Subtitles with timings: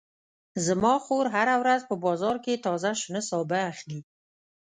[0.65, 3.99] زما خور هره ورځ په بازار کې تازه شنه سابه اخلي